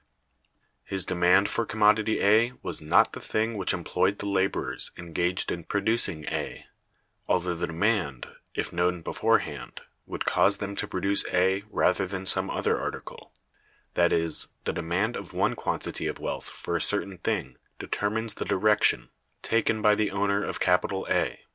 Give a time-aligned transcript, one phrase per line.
[0.83, 5.63] His demand for commodity A was not the thing which employed the laborers engaged in
[5.63, 6.65] producing A,
[7.27, 8.25] although the demand
[8.55, 14.47] (if known beforehand) would cause them to produce A rather than some other article—that is,
[14.63, 19.09] the demand of one quantity of wealth for a certain thing determines the direction
[19.43, 21.41] taken by the owner of capital A.